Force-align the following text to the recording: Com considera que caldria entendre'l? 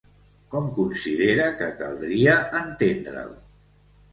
Com 0.53 0.69
considera 0.77 1.45
que 1.59 1.67
caldria 1.83 2.39
entendre'l? 2.63 3.37